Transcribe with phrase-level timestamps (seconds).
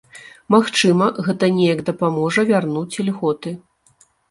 [0.53, 3.57] Магчыма, гэта неяк дапаможа вярнуць ільготы.